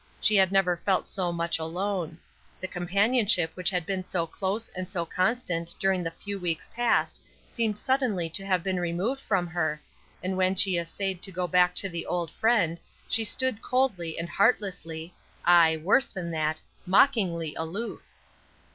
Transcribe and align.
She 0.19 0.35
had 0.35 0.51
never 0.51 0.77
felt 0.83 1.07
so 1.07 1.31
much 1.31 1.59
alone. 1.59 2.17
The 2.59 2.67
companionship 2.67 3.51
which 3.53 3.69
had 3.69 3.85
been 3.85 4.03
so 4.03 4.25
close 4.25 4.67
and 4.69 4.89
so 4.89 5.05
constant 5.05 5.75
during 5.79 6.01
the 6.01 6.09
few 6.09 6.39
weeks 6.39 6.67
past 6.75 7.21
seemed 7.47 7.77
suddenly 7.77 8.27
to 8.27 8.43
have 8.43 8.63
been 8.63 8.79
removed 8.79 9.21
from 9.21 9.45
her, 9.45 9.79
and 10.23 10.35
when 10.35 10.55
she 10.55 10.75
essayed 10.79 11.21
to 11.21 11.31
go 11.31 11.45
back 11.45 11.75
to 11.75 11.87
the 11.87 12.07
old 12.07 12.31
friend, 12.31 12.79
she 13.07 13.21
had 13.21 13.27
stood 13.27 13.61
coldly 13.61 14.17
and 14.17 14.27
heartlessly 14.27 15.13
aye, 15.45 15.77
worse 15.83 16.07
than 16.07 16.31
that 16.31 16.59
mockingly 16.87 17.53
aloof. 17.53 18.01